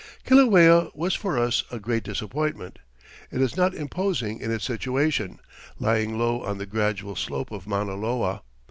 Kilauea 0.25 0.89
was 0.95 1.13
for 1.13 1.37
us 1.37 1.63
a 1.69 1.77
great 1.79 2.03
disappointment. 2.03 2.79
It 3.29 3.39
is 3.39 3.55
not 3.55 3.75
imposing 3.75 4.39
in 4.39 4.49
its 4.51 4.65
situation, 4.65 5.39
lying 5.77 6.17
low 6.17 6.41
on 6.41 6.57
the 6.57 6.65
gradual 6.65 7.15
slope 7.15 7.51
of 7.51 7.67
Mauna 7.67 7.93
Loa. 7.93 8.41